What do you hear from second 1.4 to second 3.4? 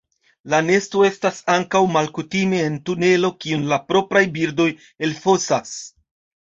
ankaŭ malkutime en tunelo